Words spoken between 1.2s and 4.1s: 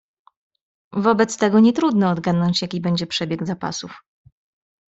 tego nie trudno odgadnąć, jaki będzie przebieg zapasów."